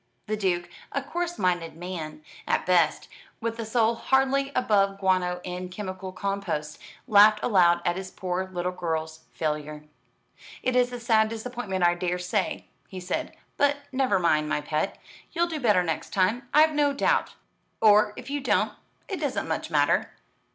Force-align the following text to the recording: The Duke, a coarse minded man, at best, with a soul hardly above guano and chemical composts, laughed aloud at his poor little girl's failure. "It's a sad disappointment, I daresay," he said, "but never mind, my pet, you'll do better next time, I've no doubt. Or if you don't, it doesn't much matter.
The 0.25 0.35
Duke, 0.35 0.67
a 0.91 1.03
coarse 1.03 1.37
minded 1.37 1.75
man, 1.75 2.23
at 2.47 2.65
best, 2.65 3.07
with 3.39 3.59
a 3.59 3.65
soul 3.67 3.93
hardly 3.93 4.51
above 4.55 4.97
guano 4.99 5.39
and 5.45 5.69
chemical 5.71 6.11
composts, 6.11 6.79
laughed 7.07 7.39
aloud 7.43 7.83
at 7.85 7.97
his 7.97 8.09
poor 8.09 8.47
little 8.47 8.71
girl's 8.71 9.19
failure. 9.31 9.83
"It's 10.63 10.91
a 10.91 10.99
sad 10.99 11.29
disappointment, 11.29 11.83
I 11.85 11.93
daresay," 11.93 12.65
he 12.87 12.99
said, 12.99 13.37
"but 13.57 13.77
never 13.91 14.17
mind, 14.17 14.49
my 14.49 14.59
pet, 14.61 14.97
you'll 15.33 15.45
do 15.45 15.59
better 15.59 15.83
next 15.83 16.11
time, 16.11 16.49
I've 16.51 16.73
no 16.73 16.93
doubt. 16.93 17.35
Or 17.79 18.13
if 18.15 18.27
you 18.27 18.39
don't, 18.41 18.73
it 19.07 19.17
doesn't 19.21 19.47
much 19.47 19.69
matter. 19.69 20.15